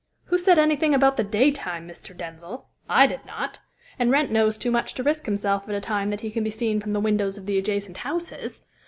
[0.23, 2.17] "Who said anything about the daytime, Mr.
[2.17, 2.65] Denzil?
[2.89, 3.59] I did not,
[3.99, 6.49] and Wrent knows too much to risk himself at a time that he can be
[6.49, 8.61] seen from the windows of the adjacent houses.